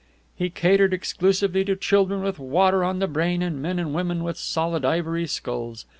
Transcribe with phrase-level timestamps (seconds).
[0.35, 4.35] He catered exclusively to children with water on the brain and men and women with
[4.35, 5.85] solid ivory skulls.